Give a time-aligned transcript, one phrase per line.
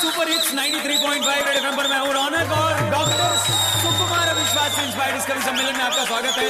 [0.00, 3.32] Super hits 93.5 red FM पर मैं हूँ रौनक और डॉक्टर
[3.80, 4.84] सुकुमार विश्वास से
[5.16, 6.46] इस कवि सम्मेलन में आपका स्वागत है।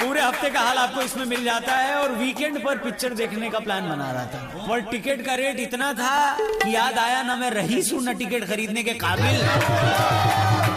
[0.00, 3.58] पूरे हफ़्ते का हाल आपको इसमें मिल जाता है और वीकेंड पर पिक्चर देखने का
[3.58, 7.50] प्लान बना रहा था। और टिकट का रेट इतना था कि याद आया ना मैं
[7.50, 9.36] रईस हूँ न टिकट खरीदने के काबिल।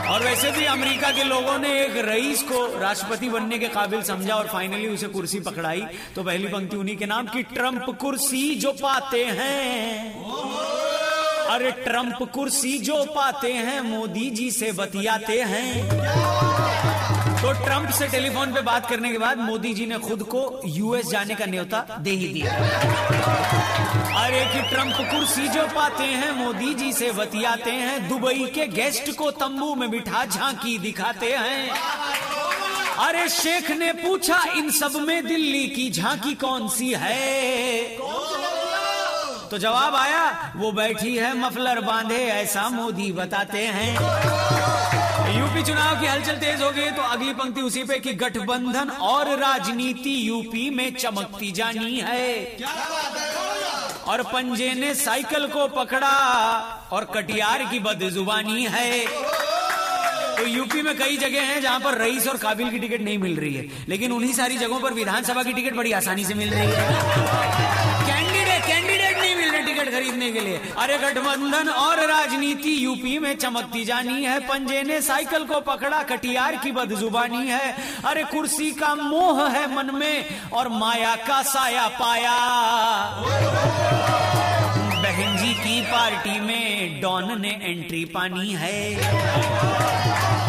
[0.07, 4.35] और वैसे भी अमेरिका के लोगों ने एक रईस को राष्ट्रपति बनने के काबिल समझा
[4.35, 5.83] और फाइनली उसे कुर्सी पकड़ाई।
[6.15, 10.76] तो पहली पंक्ति उन्हीं के नाम की, ट्रंप कुर्सी जो पाते हैं।
[11.49, 15.83] अरे ट्रंप कुर्सी जो पाते हैं, मोदी जी से बतियाते हैं।
[17.41, 21.05] तो ट्रंप से टेलीफोन पे बात करने के बाद मोदी जी ने खुद को यूएस
[21.05, 22.51] जाने का न्योता दे ही दिया।
[24.23, 29.15] अरे कि ट्रंप कुर्सी जो पाते हैं, मोदी जी से बतियाते हैं, दुबई के गेस्ट
[29.15, 31.69] को तंबू में बिठा झांकी दिखाते हैं।
[32.97, 37.97] अरे शेख ने पूछा, इन सब में दिल्ली की झांकी कौन सी है?
[39.51, 43.91] तो जवाब आया, वो बैठी है मफलर बांधे, ऐसा मोदी बताते हैं।
[45.37, 49.29] यूपी चुनाव की हलचल तेज हो गई तो अगली पंक्ति उसी पे कि गठबंधन और
[49.39, 52.57] राजनीति यूपी में चमकती जानी है।
[54.07, 56.09] और पंजे ने साइकिल को पकड़ा,
[56.91, 59.05] और कटियार की बदजुबानी है।
[60.37, 63.39] तो यूपी में कई जगह हैं जहाँ पर रईस और काबिल की टिकट नहीं मिल
[63.39, 66.67] रही है, लेकिन उन्हीं सारी जगहों पर विधानसभा की टिकट बड़ी आसानी से मिल रही
[66.67, 66.71] है।
[68.05, 68.96] Candidate candidate.
[69.77, 75.01] टिकट खरीदने के लिए। अरे गठबंधन और राजनीति यूपी में चमकती जानी है। पंजे ने
[75.01, 77.75] साइकिल को पकड़ा कटियार की बदजुबानी है।
[78.05, 82.37] अरे कुर्सी का मोह है मन में और माया का साया पाया।
[85.01, 88.95] बहन जी की पार्टी में डॉन ने एंट्री पानी है।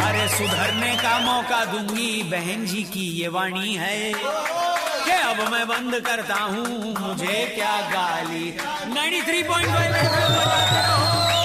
[0.09, 4.13] अरे सुधरने का मौका दूँगी, बहन जी की ये वाणी है।
[5.09, 8.51] कि अब मैं बंद करता हूँ मुझे क्या गाली?
[8.95, 11.38] 93.5